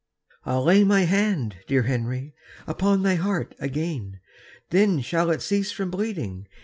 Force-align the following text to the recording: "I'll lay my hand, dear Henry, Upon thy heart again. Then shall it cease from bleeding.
"I'll 0.47 0.63
lay 0.63 0.83
my 0.83 1.01
hand, 1.01 1.57
dear 1.67 1.83
Henry, 1.83 2.33
Upon 2.65 3.03
thy 3.03 3.13
heart 3.13 3.53
again. 3.59 4.19
Then 4.71 4.99
shall 5.01 5.29
it 5.29 5.43
cease 5.43 5.71
from 5.71 5.91
bleeding. 5.91 6.47